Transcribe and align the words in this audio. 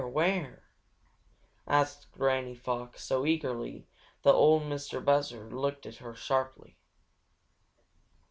"Where? 0.01 0.11
Where?" 0.11 0.71
asked 1.67 2.11
Granny 2.11 2.55
Fox, 2.55 3.03
so 3.03 3.23
eagerly 3.23 3.87
that 4.23 4.33
Ol' 4.33 4.59
Mistah 4.61 4.99
Buzzard 5.01 5.53
looked 5.53 5.85
at 5.85 5.97
her 5.97 6.15
sharply. 6.15 6.79